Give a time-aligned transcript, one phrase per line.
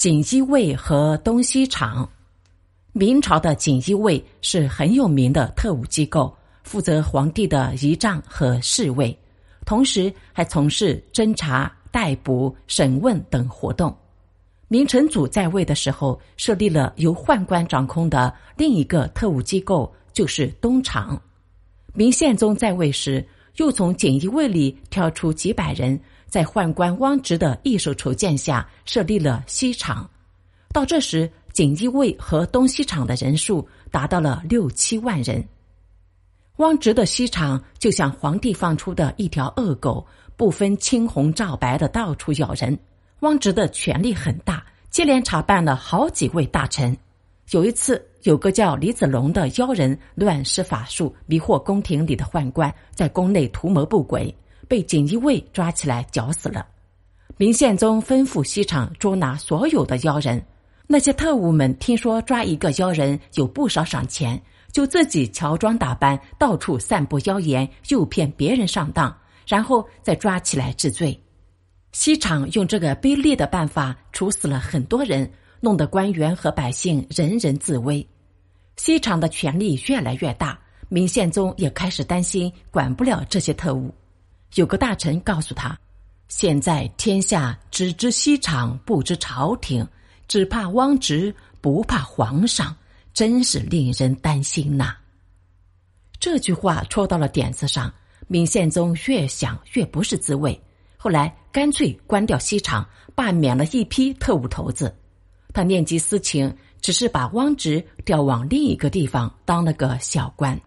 [0.00, 2.08] 锦衣卫和东西厂。
[2.92, 9.14] 明朝的锦衣卫是很有名的特务机构，负责皇帝的仪仗和侍卫，
[9.66, 13.94] 同时还从事侦查、逮捕、审问等活动。
[14.68, 21.20] 明成祖在位的时候，设立了由宦官掌控的另一个特务机构，就是东厂。
[21.92, 23.22] 明宪宗在位时，
[23.56, 30.08] 又从锦衣卫里挑出几百人，在宦官汪直的一手筹建下，设立了西厂。
[30.72, 35.44] 到这时，锦衣卫和东西厂的人数达到了六七万人。
[36.56, 40.06] 汪直的西厂就像皇帝放出的一条恶狗，
[40.36, 42.78] 不分青红皂白的到处咬人。
[43.20, 46.96] 汪直的权力很大，接连查办了好几位大臣。
[47.50, 54.32] 有一次，有个叫李子龙的妖人乱施法术，迷惑宫廷里的宦官，在宫内图谋不轨，
[54.68, 56.64] 被锦衣卫抓起来绞死了。
[57.36, 60.40] 明宪宗吩咐西厂捉拿所有的妖人。
[60.86, 69.12] 那些特务们听说抓一个妖人有不少赏钱，就自己乔装打扮，到处散布妖言，诱骗别人上当，
[69.44, 71.20] 然后再抓起来治罪。
[71.90, 75.28] 西厂用这个卑劣的办法处死了很多人，
[75.60, 78.06] 弄得官员和百姓人人自危。
[78.76, 80.58] 西厂的权力越来越大，
[80.88, 83.94] 明宪宗也开始担心管不了这些特务。
[84.54, 85.78] 有个大臣告诉他
[86.28, 89.86] ：“现在天下只知西厂，不知朝廷。”
[90.26, 92.76] 只怕汪直，不怕皇上，
[93.12, 94.94] 真是令人担心呐。
[96.20, 97.92] 这句话戳到了点子上，
[98.28, 100.56] 明宪宗越想越不是滋味。
[100.96, 104.96] 后来干脆关掉西厂，罢免了一批特务头子。
[105.52, 110.60] 他念及私情，只是把汪直调往另一个地方当了个小官。